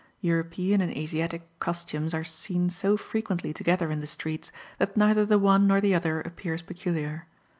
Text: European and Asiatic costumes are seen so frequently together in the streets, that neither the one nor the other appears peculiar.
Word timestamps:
European 0.21 0.81
and 0.81 0.91
Asiatic 0.97 1.47
costumes 1.59 2.15
are 2.15 2.23
seen 2.23 2.71
so 2.71 2.97
frequently 2.97 3.53
together 3.53 3.91
in 3.91 3.99
the 3.99 4.07
streets, 4.07 4.51
that 4.79 4.97
neither 4.97 5.25
the 5.27 5.37
one 5.37 5.67
nor 5.67 5.79
the 5.79 5.93
other 5.93 6.21
appears 6.21 6.63
peculiar. 6.63 7.27